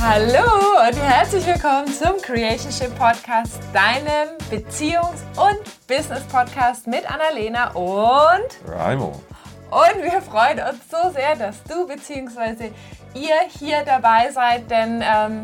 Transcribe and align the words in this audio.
Hallo 0.00 0.86
und 0.86 0.96
herzlich 0.96 1.44
willkommen 1.44 1.88
zum 1.88 2.22
Creationship 2.22 2.96
Podcast, 2.96 3.58
deinem 3.72 4.38
Beziehungs- 4.48 5.24
und 5.36 5.58
Business-Podcast 5.88 6.86
mit 6.86 7.04
Annalena 7.10 7.72
und 7.72 8.48
Raimo. 8.68 9.20
Und 9.70 10.02
wir 10.02 10.22
freuen 10.22 10.60
uns 10.60 10.88
so 10.88 11.10
sehr, 11.10 11.34
dass 11.34 11.62
du 11.64 11.86
bzw. 11.86 12.70
ihr 13.14 13.40
hier 13.48 13.82
dabei 13.84 14.30
seid, 14.30 14.70
denn 14.70 15.02
ähm, 15.02 15.42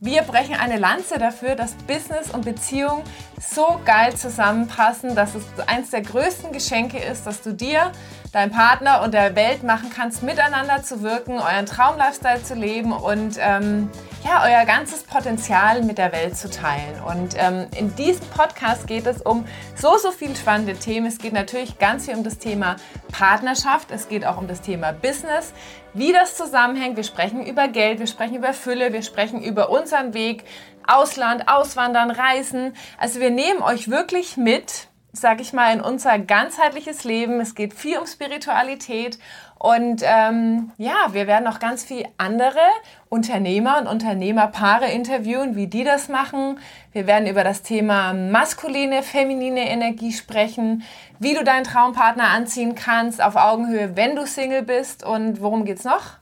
wir 0.00 0.22
brechen 0.22 0.54
eine 0.54 0.76
Lanze 0.76 1.18
dafür, 1.18 1.54
dass 1.54 1.74
Business 1.86 2.30
und 2.30 2.44
Beziehung 2.44 3.02
so 3.40 3.80
geil 3.84 4.14
zusammenpassen, 4.14 5.14
dass 5.14 5.34
es 5.34 5.44
eines 5.66 5.90
der 5.90 6.02
größten 6.02 6.52
Geschenke 6.52 6.98
ist, 6.98 7.26
dass 7.26 7.42
du 7.42 7.52
dir, 7.52 7.92
deinem 8.32 8.50
Partner 8.50 9.02
und 9.02 9.14
der 9.14 9.36
Welt 9.36 9.62
machen 9.62 9.90
kannst, 9.94 10.22
miteinander 10.22 10.82
zu 10.82 11.02
wirken, 11.02 11.38
euren 11.38 11.66
Traumlifestyle 11.66 12.42
zu 12.42 12.54
leben 12.54 12.92
und 12.92 13.36
ähm, 13.38 13.88
ja, 14.24 14.42
euer 14.44 14.64
ganzes 14.64 15.04
Potenzial 15.04 15.82
mit 15.82 15.98
der 15.98 16.10
Welt 16.10 16.36
zu 16.36 16.50
teilen. 16.50 17.00
Und 17.06 17.36
ähm, 17.38 17.66
in 17.76 17.94
diesem 17.94 18.26
Podcast 18.28 18.86
geht 18.86 19.06
es 19.06 19.22
um 19.22 19.44
so, 19.76 19.96
so 19.98 20.10
viele 20.10 20.34
spannende 20.34 20.74
Themen. 20.74 21.06
Es 21.06 21.18
geht 21.18 21.32
natürlich 21.32 21.78
ganz 21.78 22.06
viel 22.06 22.16
um 22.16 22.24
das 22.24 22.38
Thema 22.38 22.76
Partnerschaft. 23.12 23.90
Es 23.90 24.08
geht 24.08 24.26
auch 24.26 24.38
um 24.38 24.48
das 24.48 24.60
Thema 24.60 24.92
Business, 24.92 25.52
wie 25.94 26.12
das 26.12 26.36
zusammenhängt. 26.36 26.96
Wir 26.96 27.04
sprechen 27.04 27.46
über 27.46 27.68
Geld, 27.68 27.98
wir 28.00 28.06
sprechen 28.06 28.36
über 28.36 28.52
Fülle, 28.52 28.92
wir 28.92 29.02
sprechen 29.02 29.42
über 29.42 29.70
unseren 29.70 30.12
Weg, 30.12 30.44
Ausland, 30.86 31.48
Auswandern, 31.48 32.10
Reisen. 32.10 32.76
Also 32.98 33.20
wir 33.20 33.30
nehmen 33.30 33.62
euch 33.62 33.90
wirklich 33.90 34.36
mit 34.36 34.88
sag 35.14 35.40
ich 35.40 35.52
mal, 35.52 35.72
in 35.72 35.80
unser 35.80 36.18
ganzheitliches 36.18 37.04
Leben. 37.04 37.40
Es 37.40 37.54
geht 37.54 37.72
viel 37.72 37.98
um 37.98 38.06
Spiritualität 38.06 39.18
und 39.58 40.02
ähm, 40.04 40.72
ja, 40.76 40.94
wir 41.12 41.26
werden 41.26 41.46
auch 41.46 41.58
ganz 41.58 41.84
viel 41.84 42.04
andere 42.18 42.60
Unternehmer 43.08 43.78
und 43.78 43.86
Unternehmerpaare 43.86 44.90
interviewen, 44.90 45.56
wie 45.56 45.68
die 45.68 45.84
das 45.84 46.08
machen. 46.08 46.58
Wir 46.92 47.06
werden 47.06 47.26
über 47.26 47.44
das 47.44 47.62
Thema 47.62 48.12
maskuline, 48.12 49.02
feminine 49.02 49.70
Energie 49.70 50.12
sprechen, 50.12 50.82
wie 51.18 51.34
du 51.34 51.44
deinen 51.44 51.64
Traumpartner 51.64 52.28
anziehen 52.28 52.74
kannst 52.74 53.22
auf 53.22 53.36
Augenhöhe, 53.36 53.96
wenn 53.96 54.16
du 54.16 54.26
Single 54.26 54.62
bist 54.62 55.02
und 55.02 55.40
worum 55.40 55.64
geht's 55.64 55.84
noch? 55.84 56.18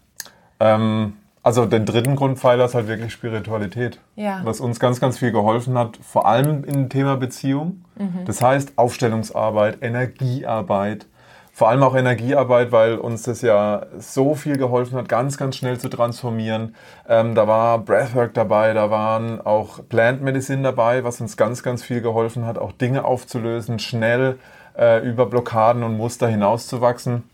Ähm, 0.61 1.17
also 1.43 1.67
den 1.67 1.85
dritten 1.85 2.17
Grundpfeiler 2.17 2.67
ist 2.67 2.75
halt 2.75 2.87
wirklich 2.87 3.13
Spiritualität. 3.13 3.99
Ja. 4.15 4.41
Was 4.45 4.61
uns 4.61 4.79
ganz, 4.79 5.01
ganz 5.01 5.19
viel 5.19 5.33
geholfen 5.33 5.77
hat, 5.77 5.97
vor 5.97 6.27
allem 6.27 6.65
im 6.65 6.89
Thema 6.89 7.17
Beziehung. 7.17 7.85
Mhm. 7.97 8.25
Das 8.27 8.41
heißt 8.41 8.75
Aufstellungsarbeit, 8.77 9.79
Energiearbeit, 9.83 11.07
vor 11.55 11.69
allem 11.69 11.83
auch 11.83 11.95
Energiearbeit, 11.95 12.73
weil 12.73 12.97
uns 12.97 13.25
das 13.25 13.43
ja 13.43 13.87
so 13.99 14.35
viel 14.35 14.57
geholfen 14.57 14.97
hat, 14.97 15.09
ganz, 15.09 15.37
ganz 15.37 15.57
schnell 15.57 15.79
zu 15.79 15.89
transformieren. 15.89 16.75
Ähm, 17.09 17.35
da 17.35 17.47
war 17.47 17.79
Breathwork 17.79 18.33
dabei, 18.35 18.73
da 18.73 18.91
waren 18.91 19.41
auch 19.41 19.81
Plant 19.89 20.23
Medicine 20.23 20.63
dabei, 20.63 21.05
was 21.05 21.21
uns 21.21 21.37
ganz, 21.37 21.63
ganz 21.63 21.83
viel 21.83 22.01
geholfen 22.01 22.47
hat, 22.47 22.57
auch 22.57 22.73
Dinge 22.73 23.05
aufzulösen, 23.05 23.79
schnell 23.81 24.39
äh, 24.79 25.07
über 25.07 25.27
Blockaden 25.27 25.83
und 25.83 25.97
Muster 25.97 26.29
hinauszuwachsen. 26.29 27.25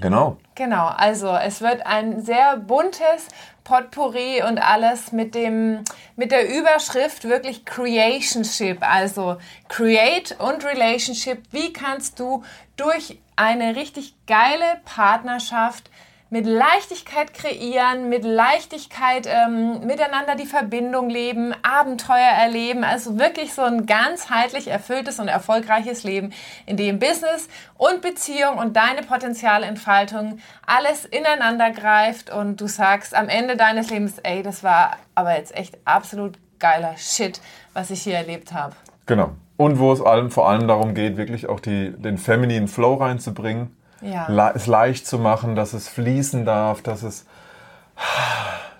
Genau. 0.00 0.36
Genau, 0.54 0.86
also 0.86 1.28
es 1.28 1.60
wird 1.60 1.86
ein 1.86 2.20
sehr 2.20 2.56
buntes 2.56 3.28
Potpourri 3.64 4.42
und 4.42 4.58
alles 4.58 5.12
mit 5.12 5.34
dem 5.34 5.84
mit 6.16 6.32
der 6.32 6.48
Überschrift 6.48 7.24
wirklich 7.24 7.64
Creationship, 7.64 8.78
also 8.80 9.36
Create 9.68 10.36
und 10.38 10.64
Relationship. 10.64 11.42
Wie 11.52 11.72
kannst 11.72 12.18
du 12.18 12.42
durch 12.76 13.20
eine 13.36 13.76
richtig 13.76 14.14
geile 14.26 14.80
Partnerschaft 14.84 15.90
mit 16.30 16.46
Leichtigkeit 16.46 17.32
kreieren, 17.32 18.08
mit 18.10 18.22
Leichtigkeit 18.24 19.26
ähm, 19.26 19.86
miteinander 19.86 20.34
die 20.34 20.44
Verbindung 20.44 21.08
leben, 21.08 21.54
Abenteuer 21.62 22.18
erleben. 22.18 22.84
Also 22.84 23.18
wirklich 23.18 23.54
so 23.54 23.62
ein 23.62 23.86
ganzheitlich 23.86 24.68
erfülltes 24.68 25.20
und 25.20 25.28
erfolgreiches 25.28 26.04
Leben, 26.04 26.32
in 26.66 26.76
dem 26.76 26.98
Business 26.98 27.48
und 27.78 28.02
Beziehung 28.02 28.58
und 28.58 28.76
deine 28.76 29.02
Potenzialentfaltung 29.02 30.38
alles 30.66 31.06
ineinander 31.06 31.70
greift 31.70 32.30
und 32.30 32.60
du 32.60 32.66
sagst 32.66 33.14
am 33.14 33.28
Ende 33.28 33.56
deines 33.56 33.88
Lebens, 33.90 34.18
ey, 34.18 34.42
das 34.42 34.62
war 34.62 34.96
aber 35.14 35.36
jetzt 35.36 35.56
echt 35.56 35.78
absolut 35.86 36.38
geiler 36.58 36.96
Shit, 36.98 37.40
was 37.72 37.90
ich 37.90 38.02
hier 38.02 38.16
erlebt 38.16 38.52
habe. 38.52 38.74
Genau. 39.06 39.30
Und 39.56 39.78
wo 39.78 39.92
es 39.92 40.00
allem, 40.00 40.30
vor 40.30 40.48
allem 40.48 40.68
darum 40.68 40.94
geht, 40.94 41.16
wirklich 41.16 41.48
auch 41.48 41.58
die, 41.58 41.90
den 41.90 42.18
femininen 42.18 42.68
Flow 42.68 42.94
reinzubringen 42.94 43.77
ja. 44.00 44.52
es 44.54 44.66
leicht 44.66 45.06
zu 45.06 45.18
machen, 45.18 45.56
dass 45.56 45.72
es 45.72 45.88
fließen 45.88 46.44
darf, 46.44 46.82
dass 46.82 47.02
es, 47.02 47.26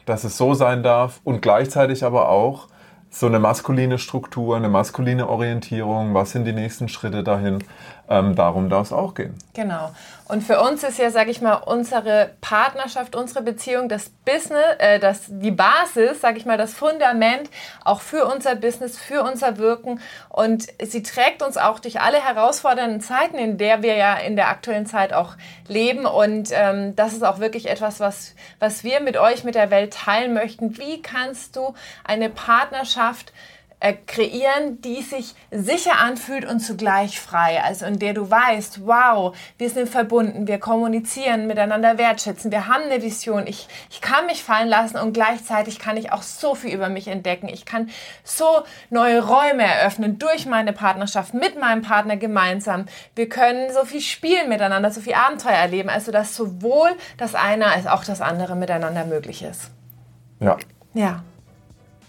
dass 0.06 0.24
es 0.24 0.36
so 0.36 0.54
sein 0.54 0.82
darf 0.82 1.20
und 1.24 1.42
gleichzeitig 1.42 2.04
aber 2.04 2.28
auch 2.28 2.68
so 3.10 3.26
eine 3.26 3.38
maskuline 3.38 3.98
Struktur, 3.98 4.56
eine 4.56 4.68
maskuline 4.68 5.28
Orientierung, 5.28 6.14
was 6.14 6.32
sind 6.32 6.44
die 6.44 6.52
nächsten 6.52 6.88
Schritte 6.88 7.24
dahin, 7.24 7.64
ähm, 8.10 8.34
darum 8.34 8.68
darf 8.68 8.86
es 8.86 8.92
auch 8.92 9.14
gehen. 9.14 9.34
Genau. 9.54 9.90
Und 10.26 10.42
für 10.42 10.60
uns 10.60 10.82
ist 10.82 10.98
ja, 10.98 11.10
sage 11.10 11.30
ich 11.30 11.40
mal, 11.40 11.54
unsere 11.54 12.30
Partnerschaft, 12.40 13.16
unsere 13.16 13.42
Beziehung, 13.42 13.88
das 13.88 14.10
Business, 14.10 14.64
äh, 14.78 14.98
das, 14.98 15.24
die 15.28 15.50
Basis, 15.50 16.20
sage 16.20 16.38
ich 16.38 16.44
mal, 16.44 16.58
das 16.58 16.74
Fundament 16.74 17.48
auch 17.84 18.00
für 18.00 18.26
unser 18.26 18.54
Business, 18.54 18.98
für 18.98 19.22
unser 19.22 19.56
Wirken. 19.56 20.00
Und 20.28 20.66
sie 20.82 21.02
trägt 21.02 21.42
uns 21.42 21.56
auch 21.56 21.78
durch 21.80 22.00
alle 22.00 22.22
herausfordernden 22.22 23.00
Zeiten, 23.00 23.38
in 23.38 23.56
der 23.56 23.82
wir 23.82 23.96
ja 23.96 24.14
in 24.16 24.36
der 24.36 24.48
aktuellen 24.48 24.86
Zeit 24.86 25.12
auch 25.14 25.34
leben. 25.66 26.04
Und 26.04 26.50
ähm, 26.52 26.94
das 26.94 27.14
ist 27.14 27.24
auch 27.24 27.38
wirklich 27.40 27.68
etwas, 27.68 28.00
was, 28.00 28.34
was 28.58 28.84
wir 28.84 29.00
mit 29.00 29.16
euch, 29.16 29.44
mit 29.44 29.54
der 29.54 29.70
Welt 29.70 29.94
teilen 29.94 30.34
möchten. 30.34 30.76
Wie 30.78 31.00
kannst 31.00 31.56
du 31.56 31.74
eine 32.04 32.28
Partnerschaft 32.28 32.97
äh, 33.80 33.94
kreieren, 34.06 34.80
die 34.80 35.02
sich 35.02 35.34
sicher 35.50 35.98
anfühlt 36.00 36.44
und 36.44 36.60
zugleich 36.60 37.20
frei. 37.20 37.62
Also 37.62 37.86
in 37.86 37.98
der 37.98 38.12
du 38.12 38.28
weißt, 38.28 38.86
wow, 38.86 39.36
wir 39.56 39.70
sind 39.70 39.88
verbunden, 39.88 40.48
wir 40.48 40.58
kommunizieren, 40.58 41.46
miteinander 41.46 41.96
wertschätzen, 41.96 42.50
wir 42.50 42.66
haben 42.66 42.84
eine 42.84 43.02
Vision, 43.02 43.46
ich, 43.46 43.68
ich 43.90 44.00
kann 44.00 44.26
mich 44.26 44.42
fallen 44.42 44.68
lassen 44.68 44.96
und 44.96 45.12
gleichzeitig 45.12 45.78
kann 45.78 45.96
ich 45.96 46.12
auch 46.12 46.22
so 46.22 46.54
viel 46.54 46.74
über 46.74 46.88
mich 46.88 47.06
entdecken. 47.08 47.48
Ich 47.48 47.66
kann 47.66 47.88
so 48.24 48.62
neue 48.90 49.24
Räume 49.24 49.62
eröffnen 49.62 50.18
durch 50.18 50.46
meine 50.46 50.72
Partnerschaft 50.72 51.34
mit 51.34 51.58
meinem 51.60 51.82
Partner 51.82 52.16
gemeinsam. 52.16 52.86
Wir 53.14 53.28
können 53.28 53.72
so 53.72 53.84
viel 53.84 54.00
spielen 54.00 54.48
miteinander, 54.48 54.90
so 54.90 55.00
viel 55.00 55.14
Abenteuer 55.14 55.52
erleben. 55.52 55.88
Also 55.88 56.10
dass 56.10 56.34
sowohl 56.34 56.90
das 57.16 57.34
eine 57.34 57.66
als 57.66 57.86
auch 57.86 58.04
das 58.04 58.20
andere 58.20 58.56
miteinander 58.56 59.04
möglich 59.04 59.42
ist. 59.42 59.70
Ja. 60.40 60.56
Ja. 60.94 61.22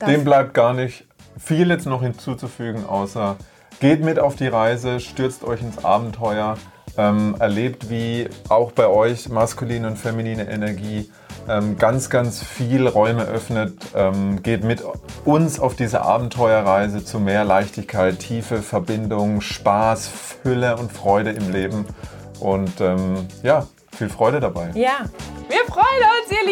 Dem 0.07 0.23
bleibt 0.23 0.53
gar 0.53 0.73
nicht 0.73 1.05
viel 1.37 1.69
jetzt 1.69 1.85
noch 1.85 2.01
hinzuzufügen, 2.01 2.85
außer 2.85 3.37
geht 3.79 4.03
mit 4.03 4.19
auf 4.19 4.35
die 4.35 4.47
Reise, 4.47 4.99
stürzt 4.99 5.43
euch 5.43 5.61
ins 5.61 5.83
Abenteuer, 5.83 6.57
ähm, 6.97 7.35
erlebt, 7.39 7.89
wie 7.89 8.29
auch 8.49 8.71
bei 8.71 8.87
euch 8.87 9.29
maskuline 9.29 9.87
und 9.87 9.97
feminine 9.97 10.49
Energie 10.49 11.09
ähm, 11.47 11.77
ganz, 11.77 12.09
ganz 12.09 12.43
viel 12.43 12.87
Räume 12.87 13.23
öffnet. 13.23 13.77
Ähm, 13.95 14.43
geht 14.43 14.63
mit 14.63 14.83
uns 15.23 15.59
auf 15.59 15.75
diese 15.75 16.01
Abenteuerreise 16.01 17.05
zu 17.05 17.19
mehr 17.19 17.45
Leichtigkeit, 17.45 18.19
Tiefe, 18.19 18.61
Verbindung, 18.61 19.41
Spaß, 19.41 20.07
Fülle 20.07 20.75
und 20.75 20.91
Freude 20.91 21.31
im 21.31 21.51
Leben. 21.51 21.85
Und 22.39 22.81
ähm, 22.81 23.27
ja, 23.43 23.67
viel 23.95 24.09
Freude 24.09 24.39
dabei. 24.39 24.71
Ja, 24.73 25.05
wir 25.47 25.65
freuen 25.73 26.03
uns, 26.21 26.31
ihr 26.31 26.45